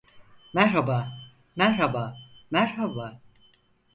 Merhaba, 0.53 1.13
merhaba, 1.55 2.17
merhaba. 2.51 3.21